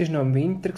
Es 0.00 0.06
war 0.12 0.14
noch 0.14 0.26
im 0.26 0.34
Winter, 0.34 0.70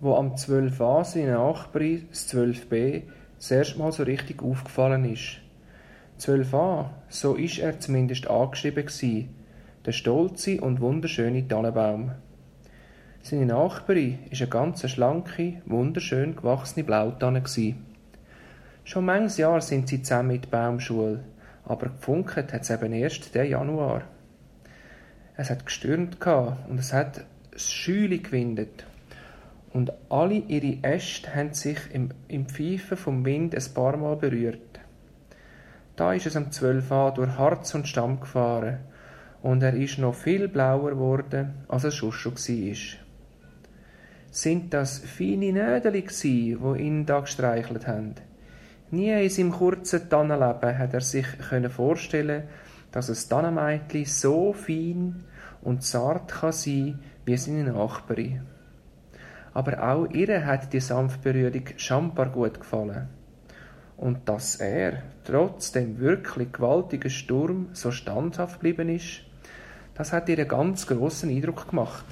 wo 0.00 0.14
am 0.14 0.36
12a 0.36 1.04
seine 1.04 1.32
Nachbarin, 1.32 2.08
das 2.08 2.32
12b, 2.32 3.02
das 3.36 3.50
erste 3.50 3.78
Mal 3.78 3.92
so 3.92 4.04
richtig 4.04 4.42
aufgefallen 4.42 5.04
ist. 5.04 5.42
12a, 6.18 6.86
so 7.10 7.34
ist 7.34 7.58
er 7.58 7.78
zumindest 7.78 8.26
angeschrieben 8.26 8.86
gewesen, 8.86 9.28
der 9.84 9.92
stolze 9.92 10.62
und 10.62 10.80
wunderschöne 10.80 11.46
Tannenbaum. 11.46 12.12
Seine 13.20 13.44
Nachbarin 13.44 14.20
ist 14.30 14.40
eine 14.40 14.48
ganz 14.48 14.88
schlanke, 14.88 15.60
wunderschön 15.66 16.34
gewachsene 16.34 16.84
Blautanne 16.84 17.42
gewesen. 17.42 17.84
Schon 18.84 19.04
manches 19.04 19.36
Jahr 19.36 19.60
sind 19.60 19.88
sie 19.88 20.00
zusammen 20.00 20.28
mit 20.28 20.44
der 20.44 20.50
Baumschule, 20.52 21.22
aber 21.66 21.90
gefunkt 21.90 22.34
hat 22.38 22.62
es 22.62 22.70
eben 22.70 22.94
erst 22.94 23.34
der 23.34 23.44
Januar. 23.44 24.04
Es 25.36 25.50
hat 25.50 25.66
gestürmt 25.66 26.16
und 26.24 26.78
es 26.78 26.94
hat 26.94 27.26
Schüle 27.56 28.18
gewindet. 28.18 28.84
Und 29.72 29.92
alle 30.08 30.34
ihre 30.34 30.78
Äste 30.82 31.34
haben 31.34 31.52
sich 31.52 31.78
im, 31.92 32.10
im 32.28 32.46
Pfeifen 32.46 32.96
vom 32.96 33.24
Wind 33.24 33.54
ein 33.54 33.74
paar 33.74 33.96
Mal 33.96 34.16
berührt. 34.16 34.80
Da 35.96 36.12
ist 36.12 36.26
es 36.26 36.36
am 36.36 36.50
12 36.50 36.90
Uhr 36.90 37.12
durch 37.14 37.38
Harz 37.38 37.74
und 37.74 37.88
Stamm 37.88 38.20
gefahren 38.20 38.78
und 39.42 39.62
er 39.62 39.74
ist 39.74 39.98
noch 39.98 40.14
viel 40.14 40.48
blauer 40.48 40.90
geworden, 40.90 41.54
als 41.68 41.84
es 41.84 41.94
schon 41.94 42.12
war. 42.12 42.76
Sind 44.30 44.74
das 44.74 44.98
feine 44.98 45.52
Nädeli 45.52 46.02
gsi, 46.02 46.56
wo 46.58 46.74
ihn 46.74 47.06
da 47.06 47.20
gestreichelt 47.20 47.86
haben? 47.86 48.14
Nie 48.90 49.22
in 49.22 49.30
seinem 49.30 49.52
kurzen 49.52 50.08
Tannenleben 50.08 50.78
hat 50.78 50.94
er 50.94 51.00
sich 51.00 51.26
vorstellen, 51.70 52.44
dass 52.90 53.10
ein 53.10 53.28
Tannenmädchen 53.28 54.04
so 54.04 54.52
fein 54.52 55.24
und 55.64 55.82
zart 55.82 56.28
kann 56.28 56.52
sein 56.52 57.00
wie 57.24 57.36
seine 57.36 57.72
Nachbarin. 57.72 58.42
Aber 59.52 59.82
auch 59.88 60.06
ihr 60.10 60.44
hat 60.44 60.72
die 60.72 60.80
sanfte 60.80 61.32
Berührung 61.32 61.64
schambar 61.76 62.28
gut 62.28 62.60
gefallen. 62.60 63.08
Und 63.96 64.28
dass 64.28 64.56
er, 64.56 65.02
trotz 65.24 65.72
dem 65.72 65.98
wirklich 65.98 66.52
gewaltigen 66.52 67.10
Sturm, 67.10 67.68
so 67.72 67.90
standhaft 67.90 68.60
geblieben 68.60 68.88
ist, 68.88 69.20
das 69.94 70.12
hat 70.12 70.28
ihr 70.28 70.38
einen 70.38 70.48
ganz 70.48 70.86
grossen 70.86 71.30
Eindruck 71.30 71.70
gemacht. 71.70 72.04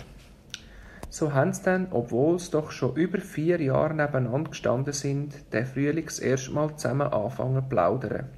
So 1.11 1.35
haben 1.35 1.53
sie 1.53 1.65
dann, 1.65 1.89
obwohl 1.91 2.39
sie 2.39 2.53
doch 2.53 2.71
schon 2.71 2.95
über 2.95 3.19
vier 3.19 3.61
Jahre 3.61 3.93
nebeneinander 3.93 4.51
gestanden 4.51 4.95
sind, 4.95 5.53
den 5.53 5.67
Frühling 5.67 6.07
das 6.07 6.21
erste 6.21 6.53
Mal 6.53 6.75
zusammen 6.77 7.13
anfangen 7.13 7.63
zu 7.63 7.69
plaudern. 7.69 8.29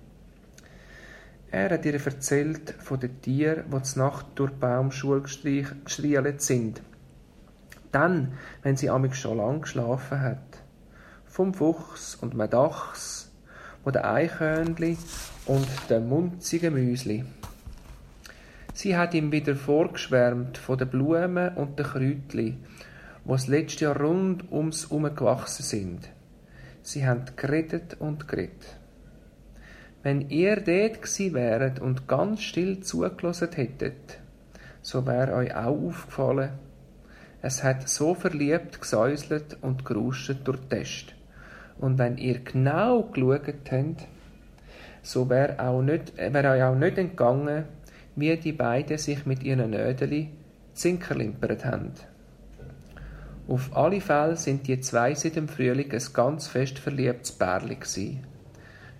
Er 1.54 1.70
hat 1.70 1.86
ihr 1.86 1.94
erzählt 2.04 2.74
von 2.80 2.98
den 2.98 3.22
Tieren, 3.22 3.70
die 3.70 3.82
zur 3.82 4.02
Nacht 4.02 4.26
durch 4.34 4.50
die 4.50 4.56
Baumschule 4.58 5.20
gestrielt 5.20 6.42
sind. 6.42 6.82
Dann, 7.92 8.32
wenn 8.64 8.76
sie 8.76 8.90
amig 8.90 9.14
schon 9.14 9.36
lang 9.36 9.60
geschlafen 9.60 10.20
hat. 10.20 10.64
Vom 11.26 11.54
Fuchs 11.54 12.16
und 12.16 12.32
dem 12.32 12.50
Dachs, 12.50 13.30
von 13.84 13.92
den 13.92 14.02
Eichhörnli 14.02 14.98
und 15.46 15.68
den 15.88 16.08
munzigen 16.08 16.74
Müsli. 16.74 17.24
Sie 18.72 18.96
hat 18.96 19.14
ihm 19.14 19.30
wieder 19.30 19.54
vorgeschwärmt 19.54 20.58
von 20.58 20.76
den 20.76 20.88
Blumen 20.88 21.54
und 21.54 21.78
den 21.78 21.86
Kräutli, 21.86 22.58
die 23.24 23.28
das 23.28 23.46
letzte 23.46 23.84
Jahr 23.84 24.00
rund 24.00 24.50
ums 24.50 24.90
herum 24.90 25.14
gewachsen 25.14 25.62
sind. 25.62 26.08
Sie 26.82 27.06
haben 27.06 27.26
geredet 27.36 27.94
und 28.00 28.26
geredet. 28.26 28.76
Wenn 30.04 30.28
ihr 30.28 30.56
dort 30.56 31.00
gsi 31.00 31.32
wäret 31.32 31.80
und 31.80 32.06
ganz 32.06 32.42
still 32.42 32.80
zugelassen 32.80 33.48
hättet, 33.54 34.18
so 34.82 35.06
wär 35.06 35.34
euch 35.34 35.56
auch 35.56 35.80
aufgefallen, 35.88 36.50
es 37.40 37.64
hat 37.64 37.88
so 37.88 38.14
verliebt 38.14 38.82
gesäuselt 38.82 39.56
und 39.62 39.86
geruscht 39.86 40.36
durch 40.44 40.60
die 40.60 40.68
Test. 40.68 41.14
Und 41.78 41.96
wenn 41.96 42.18
ihr 42.18 42.40
genau 42.40 43.04
geschaut 43.04 43.46
habt, 43.70 44.06
so 45.02 45.30
wär, 45.30 45.58
auch 45.58 45.80
nicht, 45.80 46.18
wär 46.18 46.52
euch 46.52 46.62
auch 46.62 46.74
nicht 46.74 46.98
entgangen, 46.98 47.64
wie 48.14 48.36
die 48.36 48.52
beiden 48.52 48.98
sich 48.98 49.24
mit 49.24 49.42
ihren 49.42 49.70
Nödeli 49.70 50.28
zinkerlimpert 50.74 51.64
haben. 51.64 51.92
Auf 53.48 53.74
alle 53.74 54.02
Fälle 54.02 54.36
sind 54.36 54.66
die 54.68 54.80
zwei 54.82 55.14
seit 55.14 55.36
dem 55.36 55.48
Frühling 55.48 55.90
ein 55.90 56.02
ganz 56.12 56.46
fest 56.46 56.78
verliebtes 56.78 57.32
Pärchen 57.32 57.80
gewesen. 57.80 58.33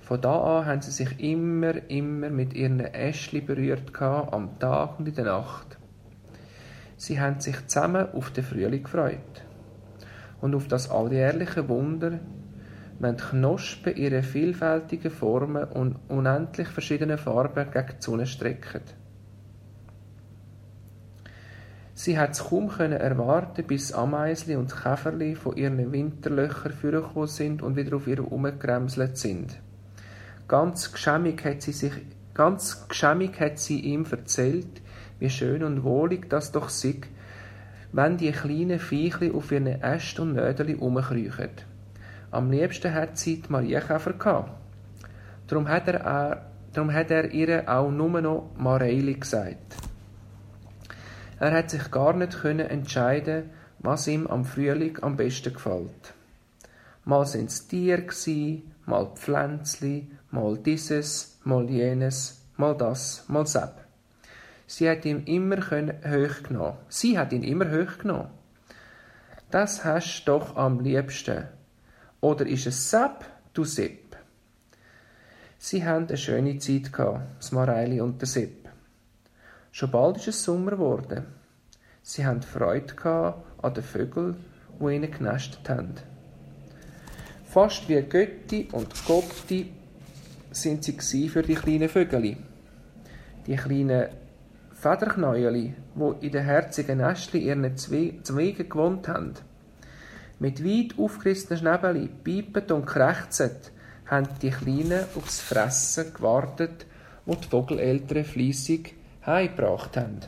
Von 0.04 0.20
da 0.20 0.58
an 0.58 0.66
haben 0.66 0.82
sie 0.82 0.90
sich 0.90 1.18
immer, 1.18 1.88
immer 1.88 2.28
mit 2.28 2.52
ihren 2.52 2.78
Äschli 2.80 3.40
berührt 3.40 3.98
am 4.02 4.58
Tag 4.58 4.98
und 4.98 5.08
in 5.08 5.14
der 5.14 5.24
Nacht. 5.24 5.78
Sie 6.98 7.18
haben 7.18 7.40
sich 7.40 7.66
zusammen 7.66 8.12
auf 8.12 8.30
den 8.30 8.44
Frühling 8.44 8.82
gefreut. 8.82 9.44
Und 10.42 10.54
auf 10.54 10.68
das 10.68 10.90
alljährliche 10.90 11.70
Wunder, 11.70 12.20
wenn 12.98 13.16
die 13.16 13.22
Knospen 13.22 13.96
ihre 13.96 14.22
vielfältigen 14.22 15.10
Formen 15.10 15.64
und 15.64 15.96
unendlich 16.08 16.68
verschiedene 16.68 17.16
Farben 17.16 17.70
gegen 17.70 17.94
die 17.98 18.04
Sonne 18.04 18.26
strecken. 18.26 18.82
Sie 21.94 22.18
hat 22.18 22.32
es 22.32 22.44
kaum 22.44 22.68
können 22.68 23.00
erwarten, 23.00 23.66
bis 23.66 23.94
Ameisli 23.94 24.56
und 24.56 24.76
Käferli 24.76 25.34
von 25.34 25.56
ihren 25.56 25.92
Winterlöchern 25.92 26.72
vorgekommen 26.72 27.26
sind 27.26 27.62
und 27.62 27.76
wieder 27.76 27.96
auf 27.96 28.06
ihr 28.06 28.30
umgekremselt 28.30 29.16
sind. 29.16 29.58
Ganz 30.46 30.92
geschämig 30.92 31.42
hat 31.44 31.62
sie 31.62 31.72
sich, 31.72 31.92
ganz 32.34 32.86
geschämig 32.88 33.40
hat 33.40 33.58
sie 33.58 33.80
ihm 33.80 34.04
erzählt, 34.10 34.82
wie 35.18 35.30
schön 35.30 35.64
und 35.64 35.84
wohlig 35.84 36.28
das 36.28 36.52
doch 36.52 36.68
sei, 36.68 37.00
wenn 37.92 38.18
die 38.18 38.32
kleinen 38.32 38.78
Viechli 38.78 39.30
auf 39.30 39.52
ihren 39.52 39.66
Ästen 39.66 40.22
und 40.22 40.32
Nödeli 40.34 40.74
rumkriechen. 40.74 41.50
Am 42.30 42.50
liebsten 42.50 42.92
hat 42.92 43.16
sie 43.16 43.40
die 43.40 43.50
Marienkäfer 43.50 44.12
gehabt. 44.12 44.50
Darum 45.46 45.68
hat 45.68 45.88
er, 45.88 46.50
darum 46.72 46.92
hat 46.92 47.10
er 47.10 47.30
ihr 47.30 47.68
auch 47.68 47.90
nur 47.90 48.20
noch 48.20 48.50
Mareili 48.58 49.14
gesagt. 49.14 49.76
Er 51.38 51.52
hat 51.52 51.70
sich 51.70 51.90
gar 51.90 52.12
nicht 52.12 52.40
können 52.40 52.68
entscheiden, 52.68 53.50
was 53.78 54.08
ihm 54.08 54.26
am 54.26 54.44
Frühling 54.44 54.98
am 55.02 55.16
besten 55.16 55.52
gefällt. 55.52 56.14
Mal 57.04 57.26
sind's 57.26 57.66
Tiere 57.68 58.02
mal 58.86 59.12
Pflänzli, 59.14 60.10
mal 60.30 60.58
dieses, 60.58 61.38
mal 61.44 61.68
jenes, 61.68 62.42
mal 62.56 62.76
das, 62.76 63.24
mal 63.28 63.46
seb. 63.46 63.72
Sie 64.66 64.88
hat 64.88 65.04
ihn 65.04 65.24
immer 65.24 65.58
hoch 65.58 66.42
genommen. 66.42 66.78
Sie 66.88 67.18
hat 67.18 67.32
ihn 67.32 67.42
immer 67.42 67.70
hoch 67.70 67.98
genommen. 67.98 68.30
Das 69.50 69.84
hast 69.84 70.24
doch 70.24 70.56
am 70.56 70.80
liebsten. 70.80 71.44
Oder 72.20 72.46
ist 72.46 72.66
es 72.66 72.90
Sepp, 72.90 73.24
du 73.52 73.64
Sepp? 73.64 74.16
Sie 75.58 75.84
haben 75.84 76.08
eine 76.08 76.16
schöne 76.16 76.58
Zeit 76.58 76.90
das 77.38 77.52
Mareili 77.52 78.00
und 78.00 78.20
der 78.20 78.28
Sepp. 78.28 78.68
Schon 79.70 79.90
bald 79.90 80.16
ist 80.16 80.28
es 80.28 80.44
Sommer 80.44 80.72
geworden. 80.72 81.26
Sie 82.02 82.24
haben 82.24 82.42
Freude 82.42 83.34
an 83.62 83.74
den 83.74 83.82
Vögeln, 83.82 84.36
die 84.80 84.94
ihnen 84.94 85.10
genestet 85.10 85.68
haben. 85.68 85.94
Fast 87.54 87.88
wie 87.88 88.02
Götti 88.02 88.66
und 88.72 88.92
Gotti 89.06 89.70
sind 90.50 90.82
sie 90.82 91.28
für 91.28 91.42
die 91.42 91.54
kleinen 91.54 91.88
Vögel. 91.88 92.36
Die 93.46 93.54
kleinen 93.54 94.08
Federknäueli, 94.72 95.72
wo 95.94 96.14
in 96.14 96.32
den 96.32 96.42
herzigen 96.42 96.98
Nestli 96.98 97.46
ihren 97.46 97.76
Zweigen 97.76 98.68
gewohnt 98.68 99.06
haben. 99.06 99.34
Mit 100.40 100.64
weit 100.64 100.98
aufgerissenen 100.98 101.60
Schnäbeli, 101.60 102.08
piepend 102.24 102.72
und 102.72 102.86
krächzend, 102.86 103.70
haben 104.06 104.26
die 104.42 104.50
Kleinen 104.50 105.04
aufs 105.14 105.40
Fressen 105.40 106.12
gewartet, 106.12 106.86
wo 107.24 107.36
die 107.36 107.46
Vogeleltern 107.46 108.24
fleissig 108.24 108.96
heimgebracht 109.24 109.96
haben. 109.96 110.22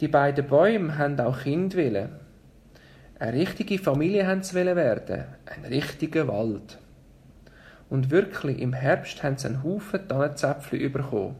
Die 0.00 0.08
beiden 0.08 0.46
Bäume 0.46 0.96
haben 0.96 1.20
auch 1.20 1.40
Kind 1.40 1.74
willen. 1.76 2.21
Eine 3.22 3.34
richtige 3.34 3.78
Familie 3.78 4.26
haben 4.26 4.42
sie 4.42 4.56
werden, 4.56 5.26
ein 5.46 5.64
richtiger 5.66 6.26
Wald. 6.26 6.78
Und 7.88 8.10
wirklich, 8.10 8.58
im 8.58 8.72
Herbst 8.72 9.22
haben 9.22 9.38
sie 9.38 9.46
einen 9.46 9.62
Haufen 9.62 10.08
Tannenzäpfchen 10.08 10.90
bekommen. 10.90 11.36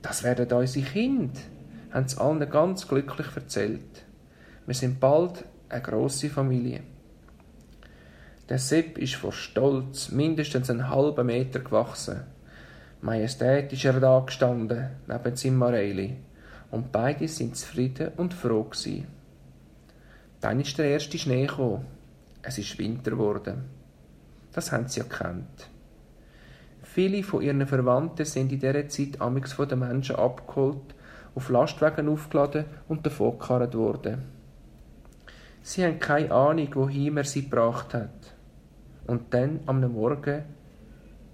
Das 0.00 0.22
werden 0.22 0.50
unsere 0.50 0.86
Kinder, 0.86 1.38
haben 1.90 2.08
sie 2.08 2.18
allen 2.18 2.48
ganz 2.48 2.88
glücklich 2.88 3.26
erzählt. 3.36 4.06
Wir 4.64 4.74
sind 4.74 4.98
bald 4.98 5.44
eine 5.68 5.82
grosse 5.82 6.30
Familie. 6.30 6.80
Der 8.48 8.58
Sepp 8.58 8.96
ist 8.96 9.16
vor 9.16 9.32
Stolz 9.32 10.10
mindestens 10.10 10.70
einen 10.70 10.88
halben 10.88 11.26
Meter 11.26 11.58
gewachsen. 11.58 12.22
Majestätisch 13.02 13.84
er 13.84 14.00
da 14.00 14.20
gestanden, 14.20 14.88
neben 15.06 15.36
seinem 15.36 15.56
Mareili, 15.56 16.16
und 16.70 16.92
beide 16.92 17.28
sind 17.28 17.58
zufrieden 17.58 18.12
und 18.16 18.32
froh 18.32 18.62
gewesen. 18.62 19.17
Dann 20.40 20.60
ist 20.60 20.78
der 20.78 20.86
erste 20.86 21.18
Schnee 21.18 21.46
gekommen. 21.46 21.84
Es 22.42 22.58
ist 22.58 22.78
Winter 22.78 23.12
geworden. 23.12 23.64
Das 24.52 24.70
haben 24.72 24.88
sie 24.88 25.00
erkannt. 25.00 25.68
Viele 26.82 27.22
von 27.22 27.42
ihren 27.42 27.66
Verwandten 27.66 28.24
sind 28.24 28.52
in 28.52 28.60
dieser 28.60 28.88
Zeit 28.88 29.20
amix 29.20 29.52
von 29.52 29.68
den 29.68 29.80
Menschen 29.80 30.16
abgeholt, 30.16 30.94
auf 31.34 31.48
Lastwagen 31.48 32.08
aufgeladen 32.08 32.64
und 32.88 33.04
davongekarrt 33.04 33.74
worden. 33.74 34.22
Sie 35.62 35.84
haben 35.84 35.98
keine 35.98 36.32
Ahnung, 36.32 36.68
wohin 36.74 37.16
er 37.16 37.24
sie 37.24 37.42
gebracht 37.42 37.92
hat. 37.94 38.34
Und 39.06 39.34
dann, 39.34 39.60
am 39.66 39.80
Morgen, 39.92 40.44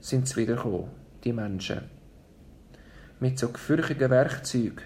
sind 0.01 0.29
sie 0.29 0.37
wiedergekommen, 0.37 0.89
die 1.23 1.33
Menschen. 1.33 1.83
Mit 3.21 3.39
so 3.39 3.49
gefürchteten 3.49 4.11
Werkzeugen, 4.11 4.83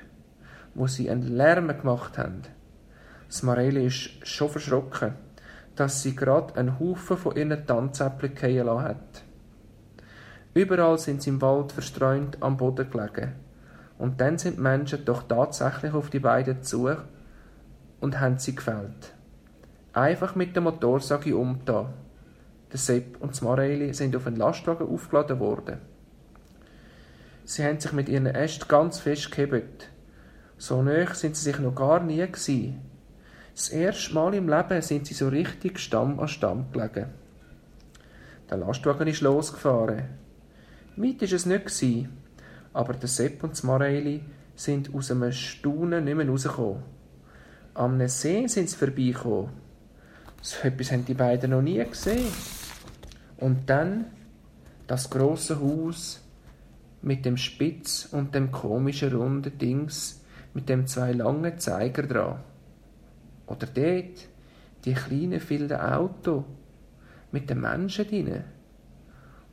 wo 0.74 0.86
sie 0.86 1.08
einen 1.08 1.36
Lärm 1.36 1.68
gemacht 1.68 2.18
haben. 2.18 2.42
Smareli 3.30 3.86
ist 3.86 4.26
schon 4.26 4.48
verschrocken, 4.48 5.14
dass 5.76 6.02
sie 6.02 6.16
gerade 6.16 6.56
einen 6.56 6.78
Haufen 6.80 7.16
von 7.16 7.36
ihren 7.36 7.66
Tanzäpfeln 7.66 8.36
fallen 8.36 8.66
lassen 8.66 8.84
hat. 8.84 9.22
Überall 10.54 10.98
sind 10.98 11.22
sie 11.22 11.30
im 11.30 11.42
Wald 11.42 11.72
verstreunt 11.72 12.38
am 12.40 12.56
Boden 12.56 12.90
gelegen. 12.90 13.34
Und 13.98 14.20
dann 14.20 14.38
sind 14.38 14.56
die 14.56 14.62
Menschen 14.62 15.04
doch 15.04 15.24
tatsächlich 15.24 15.92
auf 15.92 16.08
die 16.10 16.20
beiden 16.20 16.62
zu 16.62 16.90
und 18.00 18.20
haben 18.20 18.38
sie 18.38 18.54
gefällt. 18.54 19.12
Einfach 19.92 20.34
mit 20.34 20.54
der 20.54 20.62
Motorsage 20.62 21.36
umgetan. 21.36 21.92
Der 22.72 22.78
Sepp 22.78 23.20
und 23.20 23.34
Smareli 23.34 23.92
sind 23.92 24.14
auf 24.16 24.26
einen 24.26 24.36
Lastwagen 24.36 24.88
aufgeladen 24.88 25.40
worden. 25.40 25.78
Sie 27.44 27.64
haben 27.64 27.80
sich 27.80 27.92
mit 27.92 28.08
ihren 28.08 28.26
Ästen 28.26 28.68
ganz 28.68 29.00
fest 29.00 29.30
gehebt. 29.30 29.90
So 30.58 30.82
nöch 30.82 31.14
sind 31.14 31.36
sie 31.36 31.44
sich 31.44 31.58
noch 31.58 31.74
gar 31.74 32.00
nie 32.00 32.26
gewesen. 32.26 32.80
Das 33.58 33.70
erste 33.70 34.14
Mal 34.14 34.34
im 34.34 34.48
Leben 34.48 34.80
sind 34.82 35.08
sie 35.08 35.14
so 35.14 35.26
richtig 35.26 35.80
Stamm 35.80 36.20
an 36.20 36.28
Stamm 36.28 36.70
gelegen. 36.70 37.06
Der 38.48 38.56
Lastwagen 38.56 39.08
ist 39.08 39.20
losgefahren. 39.20 40.04
Weit 40.94 41.20
war 41.20 41.32
es 41.32 41.44
nicht, 41.44 42.08
aber 42.72 42.94
der 42.94 43.08
Sepp 43.08 43.42
und 43.42 43.56
Smareli 43.56 44.22
sind 44.54 44.94
aus 44.94 45.10
einem 45.10 45.32
Staunen 45.32 46.04
nicht 46.04 46.16
mehr 46.16 46.28
rausgekommen. 46.28 46.84
Am 47.74 48.06
See 48.06 48.46
sind 48.46 48.70
sie 48.70 48.76
vorbeigekommen. 48.76 49.50
So 50.40 50.62
etwas 50.62 50.92
haben 50.92 51.04
die 51.04 51.14
beiden 51.14 51.50
noch 51.50 51.60
nie 51.60 51.84
gesehen. 51.84 52.30
Und 53.38 53.68
dann 53.68 54.04
das 54.86 55.10
große 55.10 55.58
Haus 55.58 56.24
mit 57.02 57.24
dem 57.24 57.36
Spitz 57.36 58.08
und 58.12 58.36
dem 58.36 58.52
komischen 58.52 59.12
runden 59.12 59.58
Dings 59.58 60.22
mit 60.54 60.68
dem 60.68 60.86
zwei 60.86 61.10
langen 61.10 61.58
Zeiger 61.58 62.04
dran. 62.04 62.38
Oder 63.48 63.66
dort 63.66 64.28
die 64.84 64.94
kleinen 64.94 65.40
vielen 65.40 65.72
Auto 65.72 66.44
mit 67.32 67.50
den 67.50 67.60
Menschen 67.60 68.06
drinnen. 68.06 68.44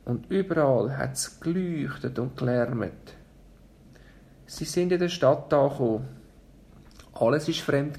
Und 0.04 0.30
überall 0.30 0.96
hat 0.96 1.14
es 1.14 1.40
geleuchtet 1.40 2.18
und 2.18 2.36
gelärmt. 2.36 3.14
Sie 4.46 4.64
sind 4.64 4.92
in 4.92 5.00
der 5.00 5.08
Stadt 5.08 5.52
angekommen. 5.52 6.06
Alles 7.12 7.48
war 7.48 7.54
fremd. 7.54 7.98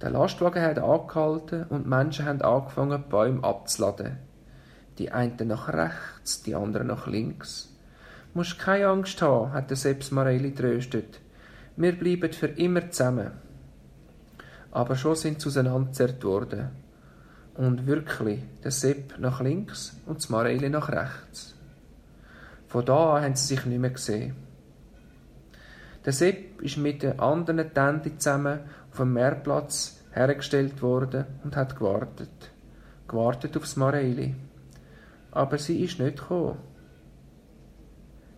Der 0.00 0.10
Lastwagen 0.10 0.62
hat 0.62 0.78
angehalten 0.78 1.64
und 1.64 1.84
die 1.84 1.88
Menschen 1.88 2.26
haben 2.26 2.42
angefangen, 2.42 3.02
die 3.04 3.10
Bäume 3.10 3.44
abzuladen. 3.44 4.18
Die 4.98 5.10
einen 5.10 5.48
nach 5.48 5.68
rechts, 5.68 6.42
die 6.42 6.54
anderen 6.54 6.88
nach 6.88 7.06
links. 7.06 7.74
Musst 8.34 8.58
keine 8.58 8.88
Angst 8.88 9.20
haben, 9.22 9.52
hat 9.52 9.70
der 9.70 9.76
Sepp 9.76 10.10
Marelli 10.12 10.54
tröstet. 10.54 11.20
Wir 11.76 11.92
bleiben 11.92 12.32
für 12.32 12.46
immer 12.46 12.90
zusammen. 12.90 13.32
Aber 14.72 14.96
schon 14.96 15.14
sind 15.14 15.40
sie 15.40 15.48
auseinanderzerrt 15.48 16.24
worden. 16.24 16.70
Und 17.54 17.86
wirklich, 17.86 18.40
der 18.64 18.70
Sepp 18.70 19.18
nach 19.18 19.40
links 19.40 19.94
und 20.06 20.18
das 20.18 20.30
Marelli 20.30 20.70
nach 20.70 20.88
rechts. 20.88 21.54
Von 22.66 22.84
da 22.84 23.16
an 23.16 23.22
haben 23.22 23.36
sie 23.36 23.54
sich 23.54 23.66
nicht 23.66 23.78
mehr 23.78 23.90
gesehen. 23.90 24.34
Der 26.06 26.14
Sepp 26.14 26.62
ist 26.62 26.78
mit 26.78 27.02
den 27.02 27.20
anderen 27.20 27.72
Tanten 27.72 28.18
zusammen 28.18 28.60
auf 28.90 28.96
dem 28.96 29.12
Meerplatz 29.12 30.00
hergestellt 30.10 30.80
worden 30.80 31.26
und 31.44 31.54
hat 31.54 31.76
gewartet. 31.76 32.50
Gewartet 33.06 33.56
aufs 33.56 33.76
Mareli. 33.76 34.34
Aber 35.30 35.58
sie 35.58 35.84
ist 35.84 35.98
nicht 36.00 36.18
gekommen. 36.18 36.56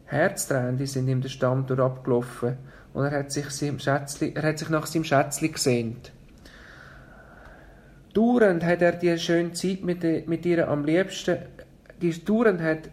Herztränende 0.04 0.87
sind 0.87 1.08
ihm 1.08 1.20
der 1.20 1.28
Stamm 1.28 1.64
abgelaufen 1.66 2.58
und 2.92 3.04
er 3.04 3.19
hat 3.19 3.32
sich, 3.32 3.46
Schätzli, 3.50 4.32
er 4.34 4.42
hat 4.42 4.58
sich 4.58 4.69
nach 4.69 4.87
seinem 4.87 5.04
Schätzli 5.04 5.48
gesehnt. 5.48 6.12
Dauernd 8.14 8.64
hat 8.64 8.81
er 8.81 8.93
die 8.93 9.19
schöne 9.19 9.55
Zeit 9.55 9.82
mit, 9.82 10.28
mit 10.28 10.46
ihr 10.46 10.69
am 10.69 10.84
liebsten, 10.84 11.37
die, 12.00 12.12
hat, 12.12 12.88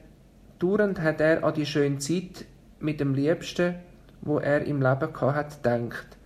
dauernd 0.58 1.00
hat 1.00 1.22
er 1.22 1.44
an 1.44 1.54
die 1.54 1.68
schöne 1.68 2.00
Zeit 2.00 2.46
mit 2.80 3.00
dem 3.00 3.14
Liebsten, 3.14 3.76
wo 4.22 4.40
er 4.40 4.64
im 4.66 4.82
Leben 4.82 5.22
hat, 5.22 5.64
gedacht. 5.64 6.18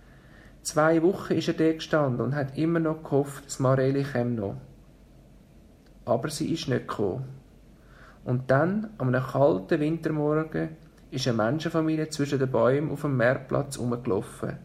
Zwei 0.62 1.02
Wochen 1.02 1.34
ist 1.34 1.48
er 1.48 1.54
da 1.54 1.72
gestanden 1.72 2.24
und 2.24 2.34
hat 2.34 2.56
immer 2.56 2.80
noch 2.80 3.02
gehofft, 3.02 3.44
dass 3.44 3.58
Mareli 3.58 4.02
käme 4.02 4.30
noch. 4.30 4.56
Aber 6.06 6.30
sie 6.30 6.50
ist 6.50 6.68
nicht 6.68 6.88
gekommen. 6.88 7.24
Und 8.24 8.50
dann, 8.50 8.88
am 8.96 9.08
einem 9.08 9.22
kalten 9.22 9.78
Wintermorgen, 9.78 10.70
ist 11.10 11.28
eine 11.28 11.36
Menschenfamilie 11.36 12.08
zwischen 12.08 12.38
den 12.38 12.50
Bäumen 12.50 12.90
auf 12.90 13.02
dem 13.02 13.16
Meerplatz 13.18 13.78
rumgelaufen. 13.78 14.56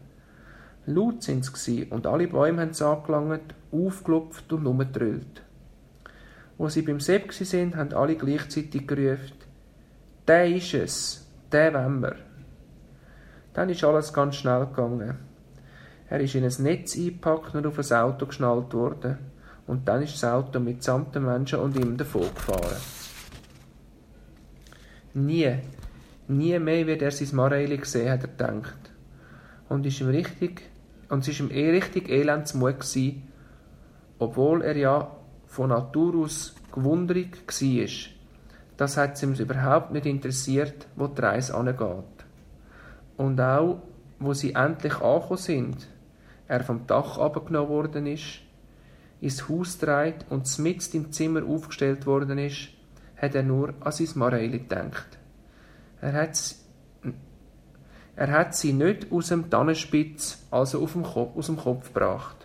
Laut 0.86 1.22
sind 1.22 1.44
sie 1.56 1.84
und 1.84 2.06
alle 2.06 2.26
Bäume 2.26 2.62
haben 2.62 2.72
sie 2.72 2.86
angelangt, 2.86 3.54
aufgelupft 3.70 4.52
und 4.52 4.66
rumgetrüllt. 4.66 5.42
Wo 6.58 6.68
sie 6.68 6.82
beim 6.82 7.00
Sepp 7.00 7.32
sind, 7.32 7.76
haben 7.76 7.92
alle 7.92 8.16
gleichzeitig 8.16 8.86
gerufen, 8.86 9.32
der 10.26 10.46
ist 10.46 10.74
es, 10.74 11.26
der 11.50 11.74
wollen 11.74 12.00
wir. 12.00 12.16
Dann 13.54 13.68
ist 13.68 13.84
alles 13.84 14.12
ganz 14.12 14.36
schnell 14.36 14.66
gegangen. 14.66 15.18
Er 16.08 16.20
ist 16.20 16.34
in 16.34 16.44
ein 16.44 16.54
Netz 16.58 16.96
eingepackt 16.96 17.54
und 17.54 17.66
auf 17.66 17.78
ein 17.78 17.96
Auto 17.96 18.26
geschnallt 18.26 18.74
worden. 18.74 19.18
Und 19.66 19.86
dann 19.88 20.02
ist 20.02 20.14
das 20.14 20.24
Auto 20.24 20.60
mitsamt 20.60 21.14
den 21.14 21.24
Menschen 21.24 21.60
und 21.60 21.76
ihm 21.76 21.96
davon 21.96 22.22
gefahren. 22.34 22.76
Nie, 25.14 25.58
nie 26.28 26.58
mehr 26.58 26.86
wird 26.86 27.02
er 27.02 27.10
sein 27.10 27.34
Mareili 27.36 27.76
gesehen, 27.76 28.10
hat 28.10 28.22
er 28.22 28.28
gedacht. 28.28 28.90
Und 29.68 29.86
ist 29.86 30.00
ihm 30.00 30.08
richtig, 30.08 30.62
und 31.12 31.28
es 31.28 31.38
war 31.38 31.46
ihm 31.46 31.54
eh 31.54 31.70
richtig 31.70 32.08
elendsmut 32.08 32.80
gewesen, 32.80 33.28
obwohl 34.18 34.62
er 34.62 34.78
ja 34.78 35.14
von 35.44 35.68
Natur 35.68 36.24
aus 36.24 36.54
gewundrig 36.72 37.36
war. 37.46 37.88
Das 38.78 38.96
hat 38.96 39.16
es 39.16 39.22
ihm 39.22 39.34
überhaupt 39.34 39.92
nicht 39.92 40.06
interessiert, 40.06 40.86
wo 40.96 41.08
die 41.08 41.20
Reise 41.20 41.54
angeht. 41.54 42.24
Und 43.18 43.38
auch, 43.42 43.82
wo 44.20 44.32
sie 44.32 44.54
endlich 44.54 45.02
angekommen 45.02 45.36
sind, 45.36 45.86
er 46.48 46.64
vom 46.64 46.86
Dach 46.86 47.18
abgenommen 47.18 47.68
worden 47.68 48.06
ist, 48.06 48.40
ins 49.20 49.50
Haus 49.50 49.76
dreht 49.76 50.24
und 50.30 50.58
mitten 50.60 50.96
im 50.96 51.12
Zimmer 51.12 51.44
aufgestellt 51.44 52.06
worden 52.06 52.38
ist, 52.38 52.68
hat 53.18 53.34
er 53.34 53.42
nur 53.42 53.74
an 53.80 53.92
sein 53.92 54.08
Mareili 54.14 54.60
gedacht. 54.60 55.18
Er 56.00 56.14
hat, 56.14 56.54
er 58.22 58.30
hat 58.30 58.54
sie 58.54 58.72
nicht 58.72 59.10
aus 59.10 59.30
dem 59.30 59.50
Tannenspitz, 59.50 60.46
also 60.52 60.86
Kopf, 60.86 61.36
aus 61.36 61.46
dem 61.46 61.56
Kopf 61.56 61.92
gebracht. 61.92 62.36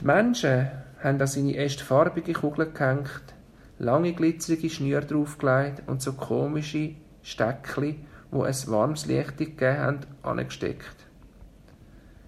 Die 0.00 0.06
Menschen 0.06 0.70
haben 1.02 1.20
an 1.20 1.26
seine 1.26 1.52
erst 1.52 1.82
farbige 1.82 2.32
Kugel 2.32 2.72
gehängt, 2.72 3.34
lange 3.78 4.14
glitzerige 4.14 4.70
Schnüre 4.70 5.04
draufgelegt 5.04 5.82
und 5.88 6.00
so 6.00 6.14
komische 6.14 6.94
Steckli, 7.20 7.96
wo 8.30 8.46
es 8.46 8.70
warmes 8.70 9.04
Licht 9.04 9.36
gegeben 9.36 9.78
haben, 9.78 9.98
angesteckt. 10.22 10.96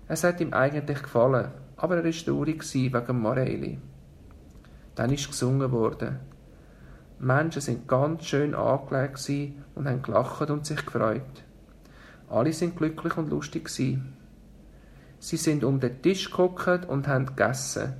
Es 0.06 0.22
hat 0.22 0.42
ihm 0.42 0.52
eigentlich 0.52 1.02
gefallen, 1.02 1.50
aber 1.78 1.96
er 1.96 2.04
war 2.04 2.12
traurig 2.12 2.62
wegen 2.74 3.20
Morelli. 3.20 3.78
Dann 4.96 5.14
ist 5.14 5.28
gesungen 5.28 5.72
worden. 5.72 6.18
Die 7.18 7.24
Menschen 7.24 7.62
sind 7.62 7.88
ganz 7.88 8.26
schön 8.26 8.54
angelegt 8.54 9.30
und 9.74 9.88
haben 9.88 10.02
gelacht 10.02 10.50
und 10.50 10.66
sich 10.66 10.84
gefreut. 10.84 11.22
Alle 12.30 12.52
sind 12.52 12.76
glücklich 12.76 13.16
und 13.16 13.28
lustig 13.28 13.68
Sie 13.68 13.98
sind 15.36 15.64
um 15.64 15.80
den 15.80 16.00
Tisch 16.00 16.30
geguckt 16.30 16.86
und 16.88 17.08
haben 17.08 17.26
gegessen. 17.26 17.94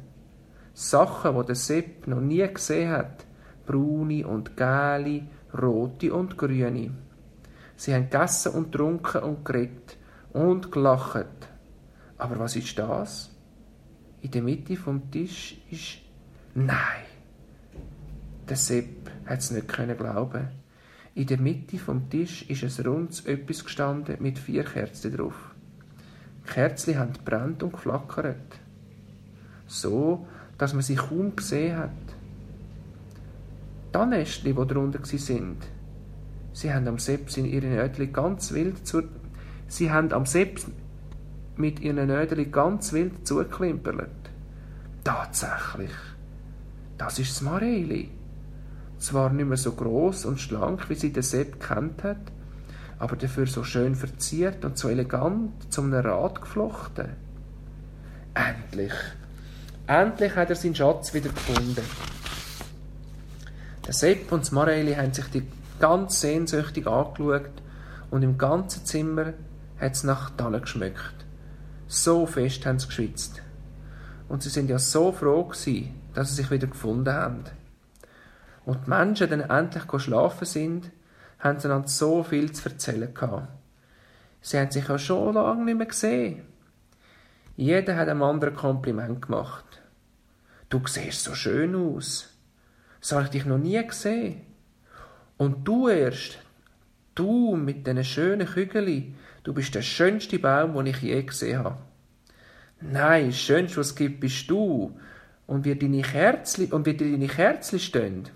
Sachen, 0.73 1.37
die 1.37 1.47
der 1.47 1.55
Sepp 1.57 2.07
noch 2.07 2.21
nie 2.21 2.47
gesehen 2.47 2.93
hat. 2.93 3.27
Braune 3.67 4.27
und 4.27 4.57
gelbe, 4.57 5.27
rote 5.61 6.15
und 6.15 6.39
grüne. 6.39 6.93
Sie 7.77 7.93
haben 7.93 8.09
gegessen 8.09 8.53
und 8.53 8.73
getrunken 8.73 9.23
und 9.23 9.45
geredet 9.45 9.99
und 10.33 10.71
gelacht. 10.71 11.27
Aber 12.17 12.39
was 12.39 12.57
ist 12.57 12.79
das? 12.79 13.35
In 14.23 14.31
der 14.31 14.43
Mitte 14.43 14.77
vom 14.77 15.11
Tisch 15.11 15.61
ist. 15.71 15.99
Nein! 16.55 17.05
Der 18.49 18.57
Sepp 18.57 19.11
hat 19.27 19.41
es 19.41 19.51
nicht 19.51 19.69
können 19.69 19.97
glauben. 19.97 20.60
In 21.21 21.27
der 21.27 21.39
Mitte 21.39 21.77
vom 21.77 22.09
Tisch 22.09 22.49
ist 22.49 22.65
ein 22.65 22.87
rundes 22.87 23.27
etwas 23.27 23.63
gestanden 23.63 24.17
mit 24.21 24.39
vier 24.39 24.65
Kerzen 24.65 25.15
drauf. 25.15 25.35
Die 26.47 26.51
Kerzen 26.51 26.99
haben 26.99 27.13
brennt 27.23 27.63
und 27.63 27.75
geflackert. 27.75 28.59
So, 29.67 30.27
dass 30.57 30.73
man 30.73 30.81
sie 30.81 30.95
kaum 30.95 31.37
gesehen 31.37 31.77
hat. 31.77 31.91
Die 33.95 34.07
Nestli, 34.07 34.55
die 34.55 34.67
drunter 34.67 35.05
sind, 35.05 35.59
sie 36.55 36.73
haben 36.73 36.89
am 36.89 36.99
Sepp 36.99 37.37
in 37.37 37.45
ihren 37.45 37.77
Ötli 37.77 38.07
ganz 38.07 38.53
wild 38.53 38.87
zur, 38.87 39.05
sie 39.69 39.91
haben 39.91 40.15
am 40.15 40.25
Sepp 40.25 40.59
mit 41.55 41.81
ihren 41.81 42.07
Nödeli 42.07 42.47
ganz 42.47 42.95
wild 42.95 43.27
zuklimperlet. 43.29 44.09
Tatsächlich. 45.05 45.93
Das 46.97 47.19
ist 47.19 47.33
das 47.33 47.43
Mareli. 47.43 48.09
Zwar 49.01 49.31
nicht 49.31 49.49
mehr 49.49 49.57
so 49.57 49.73
groß 49.73 50.27
und 50.27 50.41
schlank, 50.41 50.91
wie 50.91 50.95
sie 50.95 51.13
der 51.13 51.23
Sepp 51.23 51.59
kennt 51.59 52.05
hat, 52.05 52.21
aber 52.99 53.17
dafür 53.17 53.47
so 53.47 53.65
schön 53.65 53.95
verziert 53.95 54.63
und 54.65 54.77
so 54.77 54.91
elegant 54.91 55.73
zum 55.73 55.93
Rad 55.93 56.43
geflochten. 56.43 57.09
Endlich, 58.35 58.93
endlich 59.87 60.37
hat 60.37 60.51
er 60.51 60.57
seinen 60.57 60.75
Schatz 60.75 61.15
wieder 61.15 61.31
gefunden. 61.31 61.83
Der 63.87 63.95
Sepp 63.95 64.31
und 64.31 64.43
das 64.43 64.53
Mareli 64.53 64.95
haben 64.95 65.15
sich 65.15 65.27
die 65.31 65.47
ganz 65.81 66.21
sehnsüchtig 66.21 66.87
angeschaut 66.87 67.51
und 68.11 68.23
im 68.23 68.37
ganzen 68.37 68.85
Zimmer 68.85 69.33
hat 69.81 69.93
es 69.95 70.05
nach 70.05 70.31
Tannen 70.37 70.61
geschmeckt. 70.61 71.25
So 71.87 72.27
fest 72.27 72.67
haben 72.67 72.79
sie 72.79 72.89
geschwitzt. 72.89 73.41
Und 74.29 74.43
sie 74.43 74.51
sind 74.51 74.69
ja 74.69 74.79
so 74.79 75.11
froh 75.11 75.45
gewesen, 75.45 75.95
dass 76.13 76.29
sie 76.29 76.43
sich 76.43 76.51
wieder 76.51 76.67
gefunden 76.67 77.13
haben. 77.13 77.45
Und 78.71 78.87
die 78.87 78.91
Menschen 78.91 79.29
dann 79.29 79.41
endlich 79.41 79.83
schlafen 80.01 80.45
sind, 80.45 80.93
haben 81.41 81.59
sie 81.59 81.67
einander 81.67 81.89
so 81.89 82.23
viel 82.23 82.53
zu 82.53 82.69
erzählen 82.69 83.13
gehabt. 83.13 83.49
Sie 84.43 84.61
haben 84.61 84.71
sich 84.71 84.87
ja 84.87 84.97
schon 84.97 85.35
lange 85.35 85.65
nicht 85.65 85.77
mehr 85.77 85.89
gesehen. 85.89 86.43
Jeder 87.57 87.97
hat 87.97 88.09
einem 88.09 88.23
anderen 88.23 88.55
Kompliment 88.55 89.23
gemacht. 89.23 89.65
Du 90.69 90.81
siehst 90.87 91.25
so 91.25 91.35
schön 91.35 91.75
aus. 91.75 92.33
So 93.01 93.17
habe 93.17 93.25
ich 93.25 93.33
dich 93.33 93.45
noch 93.45 93.59
nie 93.59 93.85
gesehen. 93.85 94.43
Und 95.37 95.67
du 95.67 95.89
erst, 95.89 96.39
du 97.17 97.57
mit 97.57 97.89
diesen 97.89 98.05
schönen 98.05 98.47
Kügeli, 98.47 99.17
du 99.43 99.53
bist 99.53 99.75
der 99.75 99.83
schönste 99.83 100.39
Baum, 100.39 100.77
den 100.77 100.87
ich 100.87 101.03
je 101.03 101.21
gesehen 101.25 101.65
habe. 101.65 101.79
Nein, 102.81 103.31
das 103.31 103.41
Schönste, 103.41 103.79
was 103.79 103.89
es 103.89 103.97
gibt, 103.97 104.21
bist 104.21 104.49
du. 104.49 104.97
Und 105.49 105.65
wie 105.65 105.75
deine 105.75 106.03
Kerzli, 106.03 106.67
und 106.67 106.87
wie 106.87 106.97
deine 106.97 107.27
Kerzli 107.27 107.81
stehen. 107.81 108.29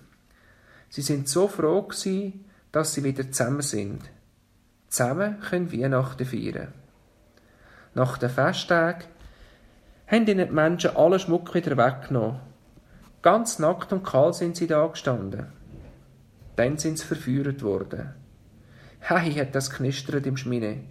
Sie 0.95 1.03
sind 1.03 1.29
so 1.29 1.49
froh 1.49 1.83
gewesen, 1.83 2.45
dass 2.71 2.95
sie 2.95 3.03
wieder 3.03 3.29
zusammen 3.29 3.63
sind. 3.63 4.01
Zusammen 4.87 5.41
können 5.41 5.73
Weihnachten 5.73 6.25
feiern. 6.25 6.69
Nach 7.95 8.17
den 8.17 8.31
Festtagen 8.31 9.03
haben 10.07 10.29
ihnen 10.29 10.47
die 10.47 10.55
Menschen 10.55 10.95
alle 10.95 11.19
Schmuck 11.19 11.53
wieder 11.53 11.77
weggenommen. 11.77 12.39
Ganz 13.23 13.59
nackt 13.59 13.93
und 13.93 14.05
kalt 14.05 14.37
sind 14.37 14.55
sie 14.55 14.69
da 14.69 14.87
gestanden. 14.87 15.47
Dann 16.55 16.79
sind 16.79 17.01
sie 17.01 17.07
verführt 17.07 17.65
worden. 17.65 18.15
Hei 19.09 19.33
hat 19.33 19.57
das 19.57 19.71
knistert 19.71 20.27
im 20.27 20.37
Schmine. 20.37 20.85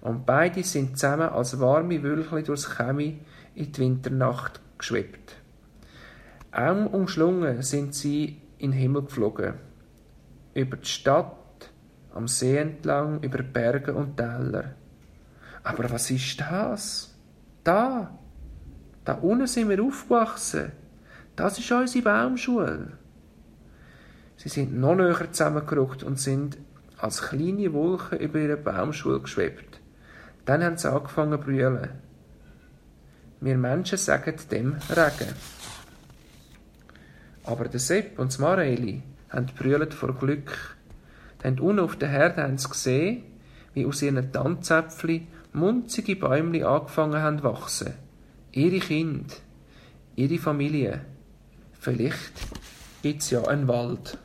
Und 0.00 0.24
beide 0.24 0.62
sind 0.62 0.98
zusammen 0.98 1.28
als 1.28 1.60
warme 1.60 2.02
Wölkchen 2.02 2.42
durchs 2.42 2.78
Chemie 2.78 3.20
in 3.54 3.70
die 3.70 3.80
Winternacht 3.82 4.62
geschwebt. 4.78 5.36
Eng 6.52 6.86
umschlungen 6.86 7.60
sind 7.60 7.94
sie 7.94 8.41
in 8.62 8.70
den 8.70 8.80
Himmel 8.80 9.02
geflogen 9.02 9.54
über 10.54 10.76
die 10.76 10.88
Stadt, 10.88 11.70
am 12.14 12.28
See 12.28 12.56
entlang, 12.56 13.22
über 13.22 13.42
Berge 13.42 13.94
und 13.94 14.16
Täler. 14.16 14.74
Aber 15.62 15.90
was 15.90 16.10
ist 16.10 16.40
das? 16.40 17.14
Da, 17.64 18.18
da 19.04 19.14
unten 19.14 19.46
sind 19.46 19.68
wir 19.68 19.82
aufgewachsen. 19.82 20.72
Das 21.36 21.58
ist 21.58 21.72
unsere 21.72 22.04
Baumschule. 22.04 22.98
Sie 24.36 24.48
sind 24.48 24.78
noch 24.78 24.94
näher 24.94 25.32
zusammengerückt 25.32 26.02
und 26.02 26.18
sind 26.18 26.58
als 26.98 27.22
kleine 27.22 27.72
Wolken 27.72 28.18
über 28.18 28.38
ihre 28.38 28.56
Baumschule 28.56 29.20
geschwebt. 29.20 29.80
Dann 30.44 30.62
haben 30.62 30.76
sie 30.76 30.92
angefangen 30.92 31.40
zu 31.40 31.46
brüllen. 31.46 31.88
Wir 33.40 33.56
Menschen 33.56 33.98
sagen 33.98 34.34
dem 34.50 34.76
Regen. 34.90 35.34
Aber 37.44 37.66
der 37.68 37.80
Sepp 37.80 38.18
und 38.18 38.32
das 38.32 38.38
Mareli, 38.38 39.02
haben 39.32 39.46
brüllt 39.46 39.94
vor 39.94 40.14
Glück. 40.14 40.76
Dann 41.42 41.58
unten 41.58 41.80
auf 41.80 41.96
der 41.96 42.08
Herde 42.08 42.42
haben 42.42 42.58
sie 42.58 42.68
gesehen, 42.68 43.22
wie 43.74 43.86
aus 43.86 44.02
ihren 44.02 44.32
Tanzäpfchen 44.32 45.26
munzige 45.52 46.16
Bäumli 46.16 46.62
angefangen 46.62 47.20
haben 47.20 47.38
zu 47.38 47.44
wachsen. 47.44 47.94
Ihre 48.52 48.78
Kinder, 48.78 49.34
ihre 50.14 50.38
Familie. 50.38 51.00
Vielleicht 51.80 52.32
gibt's 53.02 53.30
ja 53.30 53.42
einen 53.44 53.66
Wald. 53.66 54.18